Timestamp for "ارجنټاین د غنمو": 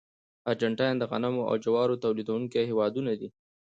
0.49-1.43